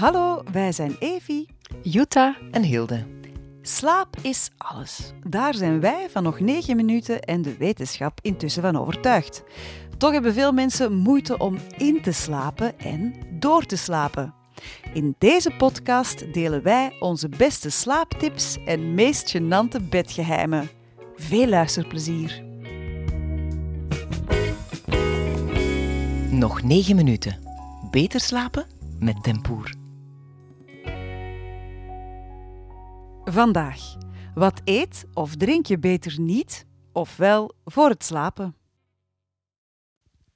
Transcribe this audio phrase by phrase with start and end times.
[0.00, 1.46] Hallo, wij zijn Evi,
[1.82, 3.06] Jutta en Hilde.
[3.62, 5.12] Slaap is alles.
[5.26, 9.42] Daar zijn wij van nog 9 minuten en de wetenschap intussen van overtuigd.
[9.98, 14.34] Toch hebben veel mensen moeite om in te slapen en door te slapen.
[14.92, 20.70] In deze podcast delen wij onze beste slaaptips en meest gênante bedgeheimen.
[21.16, 22.44] Veel luisterplezier.
[26.30, 27.38] Nog 9 minuten.
[27.90, 28.66] Beter slapen
[28.98, 29.79] met Tempoer.
[33.30, 33.96] Vandaag.
[34.34, 38.56] Wat eet of drink je beter niet, ofwel voor het slapen?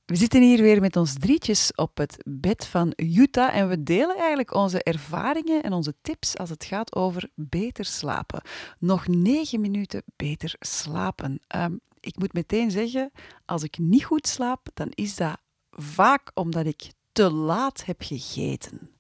[0.05, 4.17] We zitten hier weer met ons drietjes op het bed van Jutta en we delen
[4.17, 8.43] eigenlijk onze ervaringen en onze tips als het gaat over beter slapen.
[8.79, 11.41] Nog negen minuten beter slapen.
[11.47, 13.11] Ehm, ik moet meteen zeggen,
[13.45, 18.94] als ik niet goed slaap, dan is dat vaak omdat ik te laat heb gegeten.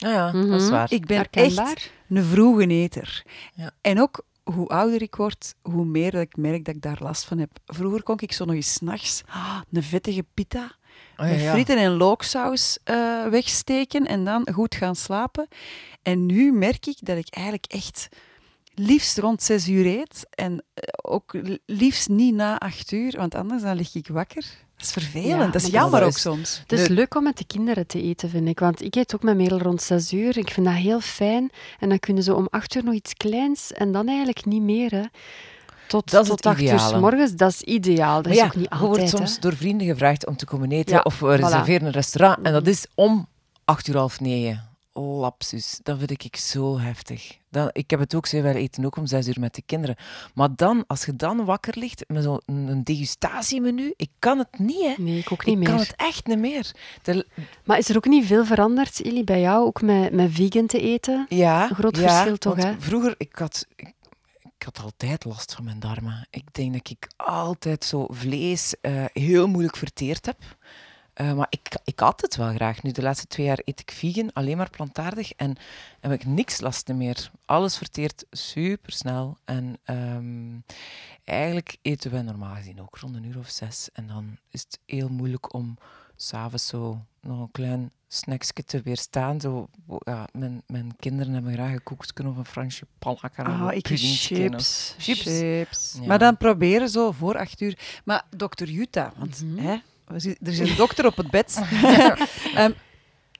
[0.00, 0.70] Ja, ja dat is Mhm.
[0.70, 0.92] waar.
[0.92, 1.66] Ik ben Herkenbaar.
[1.72, 3.22] echt een vroege eter.
[3.54, 3.70] Ja.
[3.80, 7.24] En ook hoe ouder ik word, hoe meer dat ik merk dat ik daar last
[7.24, 7.50] van heb.
[7.66, 10.78] Vroeger kon ik zo nog eens 's nachts ah, een vettige pita
[11.16, 15.48] Oh, ja, met frieten en looksaus eh, wegsteken en dan goed gaan slapen.
[16.02, 18.08] En nu merk ik dat ik eigenlijk echt
[18.74, 20.26] liefst rond zes uur eet.
[20.30, 24.44] En eh, ook li- liefst niet na acht uur, want anders dan lig ik wakker.
[24.76, 25.28] Dat is vervelend.
[25.28, 26.58] Ja, dat is jammer dat ook soms.
[26.66, 28.58] Het is leuk om met de kinderen te eten, vind ik.
[28.58, 30.38] Want ik eet ook met Merel rond zes uur.
[30.38, 31.50] Ik vind dat heel fijn.
[31.78, 34.90] En dan kunnen ze om acht uur nog iets kleins en dan eigenlijk niet meer.
[34.90, 35.02] Hè.
[35.88, 38.22] Tot, Dat is tot acht uur morgens, dat is ideaal.
[38.22, 39.08] Dat is ook niet je wordt altijd.
[39.10, 39.40] soms hè.
[39.40, 41.40] door vrienden gevraagd om te komen eten Ja, of we voilà.
[41.40, 42.38] reserveren een restaurant.
[42.46, 42.70] En dat Mhm.
[42.70, 43.26] is om
[43.64, 44.68] acht uur half negen.
[45.00, 45.80] Lapsus.
[45.82, 47.38] Dat vind ik zo heftig.
[47.50, 49.96] Dan, ik heb het ook zo, wij eten ook om zes uur met de kinderen.
[50.34, 54.80] Maar dan, als je dan wakker ligt met zo'n een degustatiemenu, ik kan het niet,
[54.96, 55.02] hè.
[55.02, 55.82] Nee, ik ook niet ik kan meer.
[55.86, 56.70] het echt niet meer.
[57.02, 57.26] De-
[57.64, 60.80] Maar is er ook niet veel veranderd, Illy, bij jou, ook met, met vegan te
[60.80, 61.26] eten?
[61.28, 62.72] Ja, Een groot ja, verschil toch, hè?
[62.80, 63.92] Vroeger, ik had, ik,
[64.42, 66.26] ik had altijd last van mijn darmen.
[66.30, 70.38] Ik denk dat ik altijd zo vlees eh, heel moeilijk verteerd heb.
[71.20, 72.82] Eh, maar ik, ik had het wel graag.
[72.82, 75.32] Nu, de laatste twee jaar eet ik vegan, alleen maar plantaardig.
[75.32, 75.56] En
[76.00, 77.30] heb ik niks last meer.
[77.44, 79.38] Alles verteert super snel.
[79.44, 80.58] En ehm,
[81.24, 83.88] eigenlijk eten wij normaal gezien ook rond een uur of zes.
[83.92, 85.78] En dan is het heel moeilijk om
[86.16, 89.40] s'avonds zo nog een klein snacksje te weerstaan.
[89.40, 93.86] Zo, ja, mijn, mijn kinderen hebben graag een koekje of een Fransje of Ah, ik
[93.86, 94.26] chips.
[94.26, 94.94] Chips.
[94.98, 95.96] chips.
[96.00, 96.06] Ja.
[96.06, 97.78] Maar dan proberen zo voor acht uur.
[98.04, 99.58] Maar dokter Jutta, want Mhm.
[99.66, 99.82] hè, we
[100.14, 101.60] er is een dokter op het bed.
[102.54, 102.72] Ehm,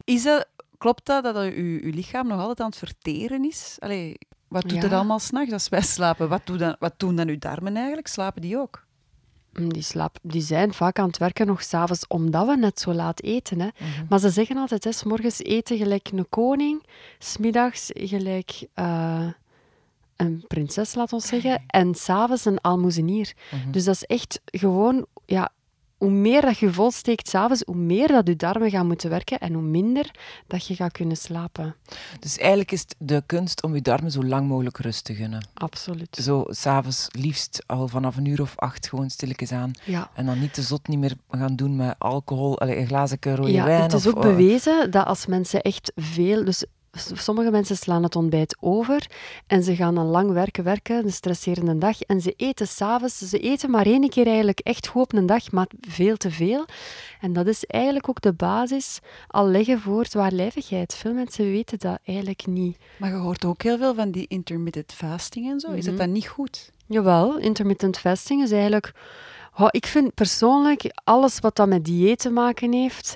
[0.05, 0.47] is dat,
[0.79, 3.77] klopt dat dat uw, uw lichaam nog altijd aan het verteren is?
[3.79, 4.17] Allee,
[4.49, 4.81] wat doet Ja.
[4.83, 6.29] het allemaal s'nachts als wij slapen?
[6.29, 8.07] Wat, doen dan, wat doen dan uw darmen eigenlijk?
[8.07, 8.85] Slapen die ook?
[9.53, 12.93] Mm, Die, slaap, die zijn vaak aan het werken nog s'avonds, omdat we net zo
[12.93, 13.61] laat eten.
[13.61, 13.69] Hè.
[13.79, 14.07] Mhm.
[14.09, 16.83] Maar ze zeggen altijd, hè, 's morgens eten gelijk een koning,
[17.19, 19.27] smiddags gelijk eh,
[20.17, 23.33] een prinses, laat ons zeggen, en s'avonds een almoezenier.
[23.51, 23.71] Mhm.
[23.71, 25.53] Dus dat is echt gewoon, ja,
[26.01, 29.53] hoe meer dat je volsteekt s'avonds, hoe meer dat je darmen gaan moeten werken en
[29.53, 30.11] hoe minder
[30.47, 31.75] dat je gaat kunnen slapen.
[32.21, 35.49] Dus eigenlijk is het de kunst om je darmen zo lang mogelijk rust te gunnen.
[35.55, 36.17] Absoluut.
[36.23, 39.71] Zo s'avonds liefst al vanaf een uur of acht gewoon stilletjes aan.
[39.85, 40.11] Ja.
[40.15, 43.65] En dan niet te zot niet meer gaan doen met alcohol, een glazen rode Ja,
[43.65, 43.83] wijn.
[43.83, 46.45] het is of, ook eh, bewezen dat als mensen echt veel...
[46.45, 49.07] Dus sommige mensen slaan het ontbijt over
[49.47, 53.19] en ze gaan dan lang werken, werken, een stresserende dag, en ze eten s'avonds.
[53.19, 56.65] Ze eten maar één keer eigenlijk echt goed op een dag, maar veel te veel.
[57.21, 60.95] En dat is eigenlijk ook de basis al leggen voor zwaarlijvigheid.
[60.95, 62.77] Veel mensen weten dat eigenlijk niet.
[62.97, 65.71] Maar je hoort ook heel veel van die intermittent fasting en zo.
[65.71, 66.03] Is dat Mhm.
[66.03, 66.71] dan niet goed?
[66.87, 68.93] Jawel, intermittent fasting is eigenlijk...
[69.59, 73.15] Oh, ik vind persoonlijk, alles wat dat met dieet te maken heeft,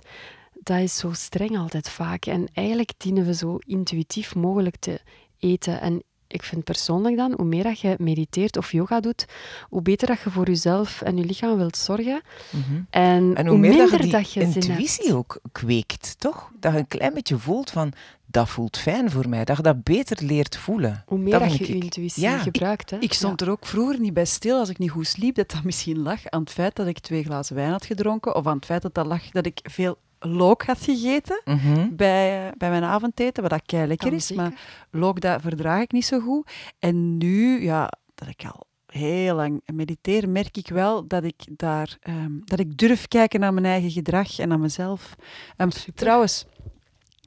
[0.64, 2.26] dat is zo streng altijd vaak.
[2.26, 5.00] En eigenlijk dienen we zo intuïtief mogelijk te
[5.38, 5.80] eten.
[5.80, 9.24] En ik vind persoonlijk dan, hoe meer dat je mediteert of yoga doet,
[9.68, 12.22] hoe beter dat je voor jezelf en je lichaam wilt zorgen.
[12.50, 12.80] mhm.
[12.90, 16.50] En, En hoe meer dat je minder die dat je intuïtie ook kweekt, toch?
[16.60, 17.92] Dat je een klein beetje voelt van,
[18.26, 19.44] dat voelt fijn voor mij.
[19.44, 21.02] Dat je dat beter leert voelen.
[21.06, 22.38] Hoe meer Dat je intuïtie Ja.
[22.38, 22.90] gebruikt.
[22.90, 22.98] Hè?
[22.98, 25.62] Ik stond er ook vroeger niet bij stil als ik niet goed sliep, dat dat
[25.64, 28.64] misschien lag aan het feit dat ik twee glazen wijn had gedronken, of aan het
[28.64, 31.94] feit dat dat lag dat ik veel look had gegeten Mhm.
[31.94, 34.52] bij, bij mijn avondeten, wat dat kei lekker Kan is, maar
[34.90, 36.50] look dat verdraag ik niet zo goed.
[36.78, 41.96] En nu, ja, dat ik al heel lang mediteer, merk ik wel dat ik daar,
[42.00, 45.14] ehm, dat ik durf kijken naar mijn eigen gedrag en naar mezelf.
[45.56, 46.44] Ehm, trouwens,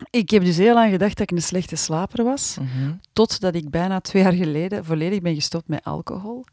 [0.10, 2.58] ik heb dus heel lang gedacht dat ik een slechte slaper was.
[2.60, 2.94] Mhm.
[3.14, 6.46] Totdat ik bijna twee jaar geleden volledig ben gestopt met alcohol.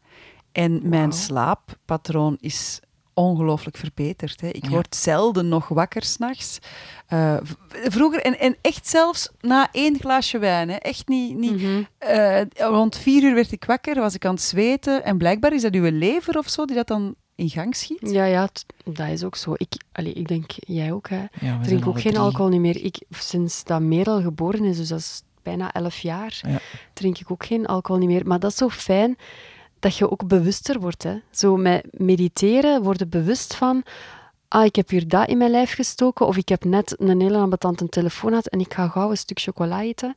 [0.52, 2.80] En mijn slaappatroon is
[3.14, 4.40] ongelooflijk verbeterd.
[4.40, 4.48] Hè.
[4.48, 4.70] Ik Ja.
[4.70, 6.58] word zelden nog wakker s'nachts.
[7.06, 7.52] Eh v-
[7.92, 10.68] vroeger, en, en echt zelfs na één glaasje wijn.
[10.68, 10.74] Hè.
[10.76, 11.36] Echt niet...
[11.36, 11.62] niet
[11.98, 15.04] eh, rond vier uur werd ik wakker, was ik aan het zweten.
[15.04, 17.98] En blijkbaar is dat uw lever of zo die dat dan in gang schiet.
[18.10, 19.52] Ja, ja, t- dat is ook zo.
[19.56, 21.24] Ik, allee, ik denk, jij ook, hè.
[21.40, 22.24] Ja, drink ook geen drie.
[22.24, 22.84] alcohol niet meer.
[22.84, 26.58] Ik, sinds dat Merel geboren is, dus dat is bijna elf jaar, Ja.
[26.92, 28.26] drink ik ook geen alcohol niet meer.
[28.26, 29.16] Maar dat is zo fijn
[29.84, 31.02] dat je ook bewuster wordt.
[31.02, 31.14] Hè.
[31.30, 33.82] Zo met mediteren worden bewust van...
[34.48, 37.38] Ah, ik heb hier dat in mijn lijf gestoken, of ik heb net een hele
[37.38, 40.14] ambetante telefoon gehad en ik ga gauw een stuk chocola eten.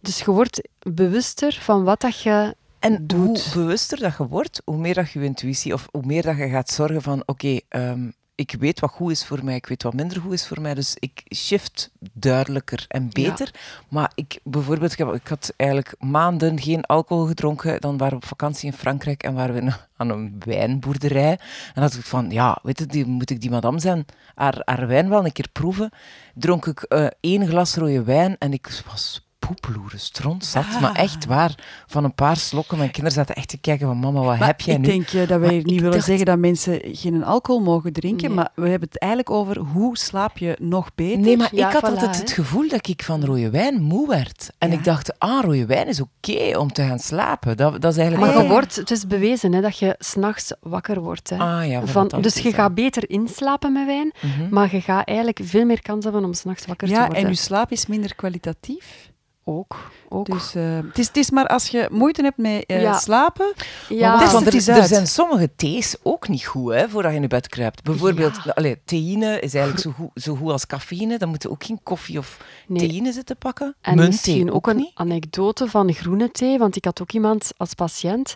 [0.00, 3.52] Dus je wordt bewuster van wat dat je En doet.
[3.52, 6.48] hoe bewuster dat je wordt, hoe meer dat je intuïtie, of hoe meer dat je
[6.48, 9.94] gaat zorgen van, oké, ehm, ik weet wat goed is voor mij, ik weet wat
[9.94, 13.08] minder goed is voor mij, dus ik shift duidelijker en Ja.
[13.28, 13.54] beter.
[13.88, 18.22] Maar ik, bijvoorbeeld, ik, heb- ik had eigenlijk maanden geen alcohol gedronken, dan waren we
[18.22, 21.30] op vakantie in Frankrijk en waren we aan een wijnboerderij.
[21.30, 21.38] En
[21.74, 24.04] dan had ik van, ja, weet je, die, moet ik die madame zijn,
[24.34, 25.90] haar, haar wijn wel een keer proeven.
[26.34, 30.80] Dronk ik eh, één glas rode wijn en ik was poeploeren, stront zat, Ah.
[30.80, 31.54] maar echt waar.
[31.86, 34.60] Van een paar slokken, mijn kinderen zaten echt te kijken van, mama, wat Maar heb
[34.60, 34.86] jij ik nu?
[34.86, 37.92] denk eh, dat wij Maar niet ik willen dacht- zeggen dat mensen geen alcohol mogen
[37.92, 38.36] drinken, Nee.
[38.36, 41.18] maar we hebben het eigenlijk over hoe slaap je nog beter.
[41.18, 44.08] Nee, maar Ja, ik had voilà, altijd het gevoel dat ik van rode wijn moe
[44.08, 44.50] werd.
[44.58, 44.76] En Ja.
[44.76, 47.56] ik dacht, ah, rode wijn is oké om te gaan slapen.
[47.56, 48.26] Dat, dat is eigenlijk...
[48.26, 48.54] Maar Ah, je ja.
[48.54, 51.30] wordt, het is bewezen hè, dat je s'nachts wakker wordt.
[51.30, 51.36] Hè.
[51.36, 54.48] Ah ja, Van, dus je gaat beter inslapen met wijn, Mhm.
[54.54, 57.22] maar je gaat eigenlijk veel meer kans hebben om s'nachts wakker te Ja, worden.
[57.24, 59.10] en je slaap is minder kwalitatief.
[59.48, 59.76] Ook.
[60.08, 60.26] ook.
[60.26, 62.98] Dus eh, het, is, het is maar als je moeite hebt met eh, Ja.
[62.98, 63.52] slapen.
[63.88, 67.12] ja, Want, Test want het er, er zijn sommige thees ook niet goed hè, voordat
[67.12, 67.82] je in bed kruipt.
[67.82, 68.52] Bijvoorbeeld, Ja.
[68.54, 71.18] allee, theïne is eigenlijk zo goed, zo goed als cafeïne.
[71.18, 72.88] Dan moet je ook geen koffie of nee.
[72.88, 73.76] theïne zitten pakken.
[73.80, 74.90] En misschien ook een niet.
[74.94, 78.34] anekdote van groene thee, want ik had ook iemand als patiënt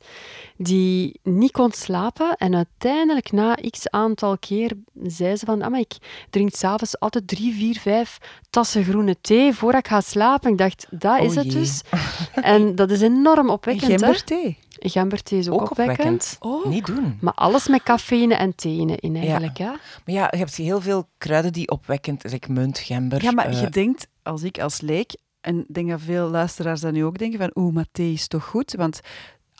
[0.56, 4.72] die niet kon slapen en uiteindelijk na x aantal keer
[5.02, 5.96] zei ze van, ah, maar ik
[6.30, 8.18] drink s'avonds altijd drie, vier, vijf
[8.50, 10.50] tassen groene thee voordat ik ga slapen.
[10.50, 11.54] Ik dacht, dat is Oh het jee.
[11.54, 11.80] dus.
[12.34, 13.90] En dat is enorm opwekkend.
[13.90, 13.98] hè.
[13.98, 14.58] Gemberthee.
[14.78, 16.36] Gemberthee is ook, Ook opwekkend.
[16.40, 16.72] opwekkend.
[16.74, 17.18] Niet doen.
[17.20, 19.58] Maar alles met cafeïne en theïne in eigenlijk.
[19.58, 19.70] Ja.
[20.04, 23.22] Maar ja, je hebt heel veel kruiden die opwekkend, like munt, gember.
[23.22, 26.80] Ja, maar eh, je denkt, als ik als leek, en ik denk dat veel luisteraars
[26.80, 28.74] dat nu ook denken, van oeh, maar thee is toch goed?
[28.76, 29.00] Want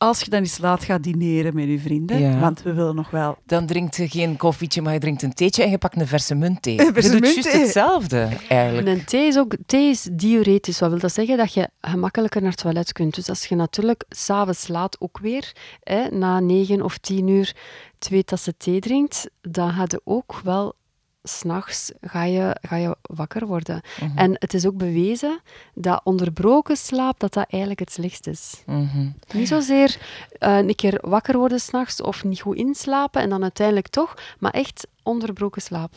[0.02, 2.38] als je dan eens laat gaat dineren met je vrienden, Ja.
[2.38, 3.38] want we willen nog wel...
[3.46, 6.34] Dan drinkt je geen koffietje, maar je drinkt een theetje en je pakt een verse
[6.34, 6.80] muntthee.
[6.86, 8.86] Een verse je doet juist hetzelfde, eigenlijk.
[8.86, 10.78] En een thee is ook thee is diuretisch.
[10.78, 11.36] Wat wil dat zeggen?
[11.36, 13.14] Dat je gemakkelijker naar het toilet kunt.
[13.14, 15.52] Dus als je natuurlijk s'avonds laat ook weer,
[15.82, 17.56] hè, na negen of tien uur,
[17.98, 20.74] twee tassen thee drinkt, dan ga je ook wel
[21.22, 23.80] s'nachts ga je, ga je wakker worden.
[24.00, 24.18] Mhm.
[24.18, 25.40] En het is ook bewezen
[25.74, 28.62] dat onderbroken slaap dat dat eigenlijk het slechtst is.
[28.66, 29.06] Mhm.
[29.32, 29.96] Niet zozeer
[30.38, 34.50] eh, een keer wakker worden s'nachts of niet goed inslapen en dan uiteindelijk toch, maar
[34.52, 35.92] echt onderbroken slaap.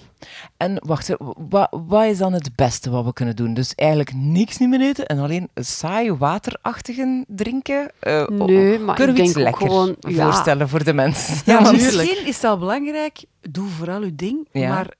[0.57, 1.15] En wacht, hè,
[1.49, 3.53] wat, wat is dan het beste wat we kunnen doen?
[3.53, 7.91] Dus eigenlijk niks niet meer eten en alleen een saai waterachtige drinken?
[7.99, 9.95] Eh, o- Nee, maar kunnen ik we iets lekker gewoon...
[9.99, 11.41] Ja, voorstellen voor de mensen?
[11.45, 14.69] Ja, Want- misschien is het al belangrijk, doe vooral je ding, Ja.
[14.69, 14.93] maar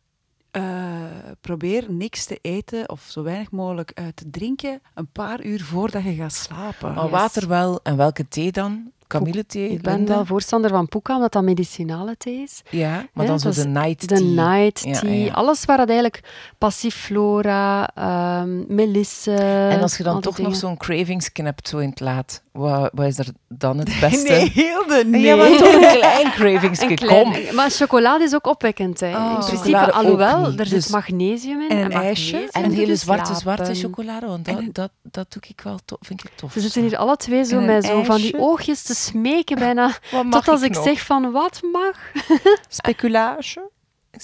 [0.56, 5.63] eh, probeer niks te eten of zo weinig mogelijk eh, te drinken een paar uur
[5.63, 6.94] voordat je gaat slapen.
[6.94, 7.12] Maar Yes.
[7.13, 7.80] water wel.
[7.84, 8.92] En welke thee dan?
[9.07, 9.69] Kamillethee?
[9.69, 12.62] Ik ben wel voorstander van Puka, omdat dat medicinale thee is.
[12.69, 14.24] Ja, maar dan zo dat de night De tea.
[14.50, 15.34] night Ja, tea, ja, ja.
[15.34, 16.24] alles waar het eigenlijk
[16.57, 19.31] passiflora, ehm melisse...
[19.34, 23.06] En als je dan toch nog zo'n cravings hebt zo in het laat, wat, wat
[23.07, 24.31] is er dan het beste?
[24.31, 25.21] Nee, heel de nee.
[25.21, 26.80] Ja, maar toch een klein cravings.
[26.81, 27.31] Een Kom.
[27.31, 29.00] klein, maar chocolade is ook opwekkend.
[29.00, 29.16] Hè.
[29.18, 29.24] Oh.
[29.26, 31.69] in principe, Chocolade ook alhoewel, er dus- zit magnesium in.
[31.69, 32.02] En magnesium
[32.42, 32.50] ijsje.
[32.52, 33.66] En hele dus zwarte, slapen.
[33.66, 36.52] zwarte chocolade, want dat, En dat, dat doe ik wel tof, vind ik tof.
[36.52, 39.92] Ze zitten hier alle twee zo En met zo van die oogjes te smeken bijna.
[40.30, 40.83] Tot als ik ik nog?
[40.83, 42.11] zeg van, wat mag?
[42.68, 43.69] Speculage.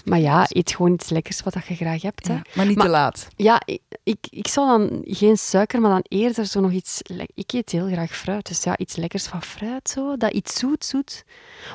[0.06, 2.28] Maar ja, eet gewoon iets lekkers wat je graag hebt.
[2.28, 2.34] Hè.
[2.34, 3.28] Ja, maar niet Maar- te laat.
[3.36, 7.02] Ja, ik, ik, ik zou dan geen suiker, maar dan eerder zo nog iets...
[7.36, 10.18] Ik eet heel graag fruit, dus ja, iets lekkers van fruit, zo.
[10.18, 11.24] Dat iets zoet, zoet.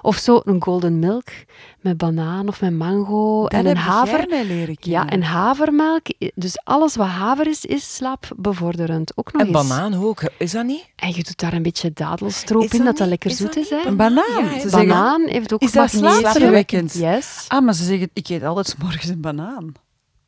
[0.03, 1.25] Of zo een golden milk
[1.81, 4.27] met banaan of met mango Dat en een haver.
[4.29, 4.77] leren.
[4.81, 6.07] Ja, en havermelk.
[6.35, 9.13] Dus alles wat haver is, is slaapbevorderend.
[9.17, 9.57] Ook nog En eens.
[9.69, 10.85] banaan ook, is dat niet?
[10.97, 13.71] En je doet daar een beetje dadelstroop in, dat dat lekker zoet dat is.
[13.71, 13.77] Hè?
[13.87, 14.45] Een banaan.
[14.63, 16.95] Ja, Banaan heeft ook Is dat slaapverwekkend?
[16.95, 17.45] Yes.
[17.49, 19.73] Ah, maar ze zeggen, ik eet altijd 's morgens een banaan.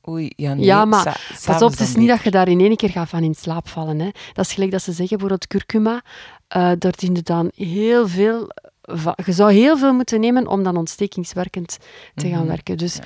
[0.09, 0.65] Oei, ja, nee.
[0.65, 1.03] Ja, maar
[1.35, 3.35] sa- Pas op, het is niet dat je daar in één keer gaat van in
[3.35, 3.99] slaap vallen.
[3.99, 4.09] Hè.
[4.33, 6.03] Dat is gelijk dat ze zeggen, bijvoorbeeld curcuma,
[6.49, 8.49] eh daar dient je dan heel veel...
[9.25, 11.79] Je zou heel veel moeten nemen om dan ontstekingswerkend
[12.15, 12.47] te gaan Mhm.
[12.49, 12.77] werken.
[12.77, 12.99] Dus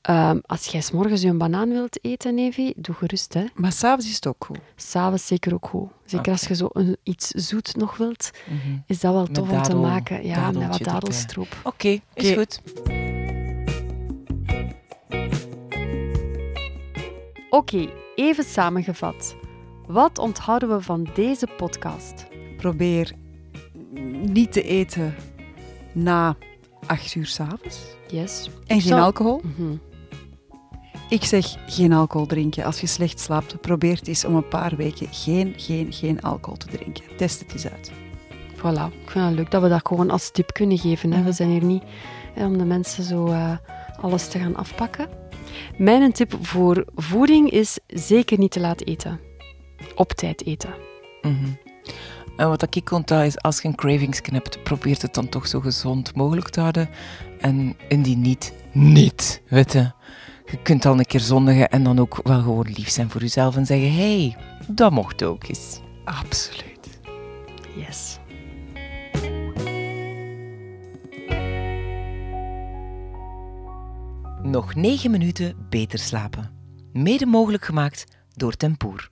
[0.00, 3.34] ehm, als jij 's morgens je een banaan wilt eten, Evi, doe gerust.
[3.34, 3.44] Hè.
[3.54, 4.58] Maar s'avonds is het ook goed.
[4.76, 5.88] S'avonds zeker ook goed.
[6.06, 8.58] Zeker als je zo een, iets zoet nog wilt, Mhm.
[8.86, 10.26] is dat wel Met tof om te maken.
[10.26, 10.92] Ja, met wat erbij.
[10.92, 11.56] dadelstroop.
[11.64, 12.60] Oké, is goed.
[17.50, 19.36] Oké, even samengevat.
[19.86, 22.26] Wat onthouden we van deze podcast?
[22.56, 23.12] Probeer
[24.22, 25.14] niet te eten
[25.92, 26.36] na
[26.86, 27.80] 8 uur s'avonds.
[28.08, 28.50] Yes.
[28.66, 29.40] En geen alcohol.
[29.44, 29.76] Mhm.
[31.08, 32.64] Ik zeg geen alcohol drinken.
[32.64, 36.56] Als je slecht slaapt, probeer het eens om een paar weken geen, geen, geen alcohol
[36.56, 37.04] te drinken.
[37.16, 37.92] Test het eens uit.
[38.56, 41.12] Voilà, ik vind het leuk dat we dat gewoon als tip kunnen geven.
[41.12, 41.22] Hè.
[41.22, 41.82] We zijn hier niet
[42.34, 43.56] hè, om de mensen zo eh,
[44.00, 45.08] alles te gaan afpakken.
[45.78, 49.20] Mijn tip voor voeding is zeker niet te laat eten.
[49.94, 50.74] Op tijd eten.
[51.22, 51.50] Mhm.
[52.36, 55.60] En wat ik onthoud is, als je een cravings hebt, probeer het dan toch zo
[55.60, 56.88] gezond mogelijk te houden.
[57.40, 59.92] En indien niet, niet, weet je.
[60.50, 63.56] Je kunt dan een keer zondigen en dan ook wel gewoon lief zijn voor jezelf
[63.56, 64.36] en zeggen, hey,
[64.68, 65.80] dat mocht ook eens.
[66.04, 67.00] Absoluut.
[67.76, 68.19] Yes.
[74.50, 76.50] Nog 9 minuten beter slapen.
[76.92, 78.04] Mede mogelijk gemaakt
[78.34, 79.08] door Tempoer.